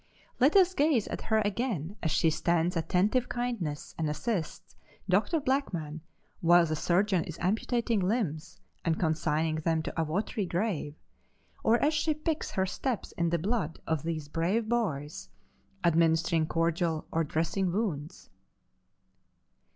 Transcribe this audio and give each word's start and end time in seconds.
Let 0.39 0.55
us 0.55 0.73
gaze 0.73 1.07
at 1.09 1.21
her 1.21 1.43
again 1.45 1.95
as 2.01 2.09
she 2.09 2.31
stands 2.31 2.75
attentive 2.75 3.29
kindness 3.29 3.93
and 3.99 4.09
assists 4.09 4.75
Dr. 5.07 5.39
Blackman 5.39 6.01
while 6.39 6.65
the 6.65 6.75
surgeon 6.75 7.23
is 7.25 7.37
amputating 7.39 7.99
limbs 7.99 8.59
and 8.83 8.99
consigning 8.99 9.57
them 9.57 9.83
to 9.83 10.01
a 10.01 10.03
watery 10.03 10.47
grave, 10.47 10.95
or 11.63 11.77
as 11.83 11.93
she 11.93 12.15
picks 12.15 12.49
her 12.49 12.65
steps 12.65 13.11
in 13.11 13.29
the 13.29 13.37
blood 13.37 13.79
of 13.85 14.01
these 14.01 14.27
brave 14.27 14.67
boys, 14.67 15.29
administering 15.83 16.47
cordial 16.47 17.05
or 17.11 17.23
dressing 17.23 17.71
wounds." 17.71 18.31